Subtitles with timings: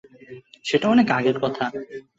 [0.63, 1.65] সেটা অনেক আগের কথা।